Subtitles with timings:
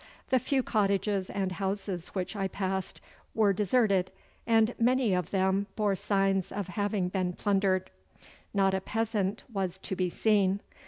[0.31, 2.99] The few cottages and houses which I passed
[3.35, 4.09] wore deserted,
[4.47, 7.91] and many of them bore signs of having been plundered.
[8.51, 10.61] Not a peasant was to be seen.